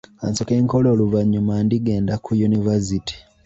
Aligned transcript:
Kansooke 0.19 0.53
nkole 0.63 0.87
oluvanyuma 0.93 1.53
ndigenda 1.65 2.13
ku 2.23 2.29
yunivaasite. 2.39 3.13